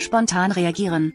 Spontan 0.00 0.50
reagieren. 0.50 1.12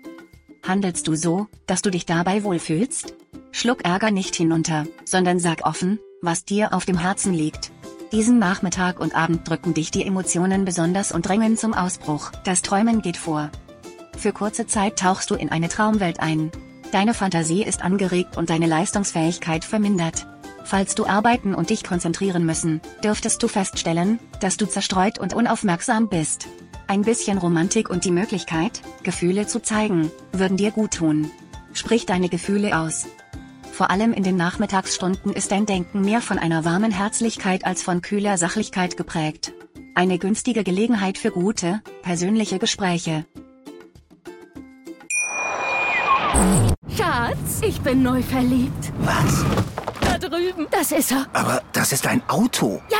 Handelst 0.61 1.07
du 1.07 1.15
so, 1.15 1.47
dass 1.65 1.81
du 1.81 1.89
dich 1.89 2.05
dabei 2.05 2.43
wohlfühlst? 2.43 3.15
Schluck 3.51 3.83
Ärger 3.83 4.11
nicht 4.11 4.35
hinunter, 4.35 4.85
sondern 5.03 5.39
sag 5.39 5.65
offen, 5.65 5.99
was 6.21 6.45
dir 6.45 6.71
auf 6.71 6.85
dem 6.85 6.97
Herzen 6.97 7.33
liegt. 7.33 7.71
Diesen 8.11 8.37
Nachmittag 8.37 8.99
und 8.99 9.15
Abend 9.15 9.49
drücken 9.49 9.73
dich 9.73 9.89
die 9.89 10.05
Emotionen 10.05 10.65
besonders 10.65 11.11
und 11.11 11.27
drängen 11.27 11.57
zum 11.57 11.73
Ausbruch. 11.73 12.31
Das 12.43 12.61
Träumen 12.61 13.01
geht 13.01 13.17
vor. 13.17 13.49
Für 14.17 14.31
kurze 14.31 14.67
Zeit 14.67 14.99
tauchst 14.99 15.31
du 15.31 15.35
in 15.35 15.49
eine 15.49 15.67
Traumwelt 15.67 16.19
ein. 16.19 16.51
Deine 16.91 17.15
Fantasie 17.15 17.63
ist 17.63 17.83
angeregt 17.83 18.37
und 18.37 18.51
deine 18.51 18.67
Leistungsfähigkeit 18.67 19.65
vermindert. 19.65 20.27
Falls 20.63 20.93
du 20.93 21.07
arbeiten 21.07 21.55
und 21.55 21.71
dich 21.71 21.83
konzentrieren 21.83 22.45
müssen, 22.45 22.81
dürftest 23.03 23.41
du 23.41 23.47
feststellen, 23.47 24.19
dass 24.41 24.57
du 24.57 24.67
zerstreut 24.67 25.17
und 25.17 25.33
unaufmerksam 25.33 26.07
bist. 26.07 26.47
Ein 26.87 27.01
bisschen 27.01 27.39
Romantik 27.39 27.89
und 27.89 28.05
die 28.05 28.11
Möglichkeit, 28.11 28.81
Gefühle 29.01 29.47
zu 29.47 29.61
zeigen, 29.61 30.11
würden 30.31 30.55
dir 30.55 30.71
gut 30.71 30.91
tun. 30.91 31.31
Sprich 31.73 32.05
deine 32.05 32.29
Gefühle 32.29 32.77
aus. 32.77 33.07
Vor 33.71 33.89
allem 33.89 34.13
in 34.13 34.23
den 34.23 34.37
Nachmittagsstunden 34.37 35.33
ist 35.33 35.51
dein 35.51 35.65
Denken 35.65 36.01
mehr 36.01 36.21
von 36.21 36.37
einer 36.37 36.63
warmen 36.63 36.91
Herzlichkeit 36.91 37.65
als 37.65 37.81
von 37.81 38.01
kühler 38.01 38.37
Sachlichkeit 38.37 38.97
geprägt. 38.97 39.53
Eine 39.95 40.19
günstige 40.19 40.63
Gelegenheit 40.63 41.17
für 41.17 41.31
gute, 41.31 41.81
persönliche 42.03 42.59
Gespräche. 42.59 43.25
Schatz, 46.95 47.61
ich 47.61 47.81
bin 47.81 48.03
neu 48.03 48.21
verliebt. 48.21 48.93
Was? 48.99 49.43
Da 50.01 50.17
drüben. 50.17 50.67
Das 50.69 50.91
ist 50.91 51.11
er. 51.11 51.25
Aber 51.33 51.63
das 51.73 51.91
ist 51.91 52.05
ein 52.07 52.21
Auto. 52.29 52.81
Ja, 52.89 52.99